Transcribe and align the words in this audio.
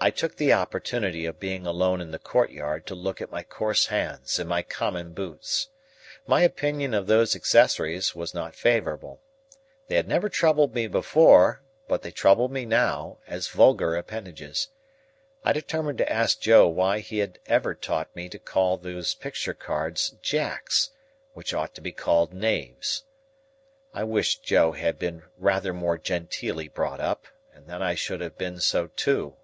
I 0.00 0.10
took 0.12 0.36
the 0.36 0.52
opportunity 0.52 1.26
of 1.26 1.40
being 1.40 1.66
alone 1.66 2.00
in 2.00 2.12
the 2.12 2.20
courtyard 2.20 2.86
to 2.86 2.94
look 2.94 3.20
at 3.20 3.32
my 3.32 3.42
coarse 3.42 3.86
hands 3.86 4.38
and 4.38 4.48
my 4.48 4.62
common 4.62 5.12
boots. 5.12 5.70
My 6.24 6.42
opinion 6.42 6.94
of 6.94 7.08
those 7.08 7.34
accessories 7.34 8.14
was 8.14 8.32
not 8.32 8.54
favourable. 8.54 9.20
They 9.88 9.96
had 9.96 10.06
never 10.06 10.28
troubled 10.28 10.72
me 10.72 10.86
before, 10.86 11.62
but 11.88 12.02
they 12.02 12.12
troubled 12.12 12.52
me 12.52 12.64
now, 12.64 13.18
as 13.26 13.48
vulgar 13.48 13.96
appendages. 13.96 14.68
I 15.44 15.52
determined 15.52 15.98
to 15.98 16.08
ask 16.12 16.38
Joe 16.38 16.68
why 16.68 17.00
he 17.00 17.18
had 17.18 17.40
ever 17.46 17.74
taught 17.74 18.14
me 18.14 18.28
to 18.28 18.38
call 18.38 18.76
those 18.76 19.16
picture 19.16 19.52
cards 19.52 20.10
Jacks, 20.22 20.90
which 21.32 21.52
ought 21.52 21.74
to 21.74 21.80
be 21.80 21.90
called 21.90 22.32
knaves. 22.32 23.02
I 23.92 24.04
wished 24.04 24.44
Joe 24.44 24.70
had 24.70 24.96
been 24.96 25.24
rather 25.36 25.72
more 25.72 25.98
genteelly 25.98 26.68
brought 26.68 27.00
up, 27.00 27.26
and 27.52 27.66
then 27.66 27.82
I 27.82 27.96
should 27.96 28.20
have 28.20 28.38
been 28.38 28.60
so 28.60 28.86
too. 28.94 29.34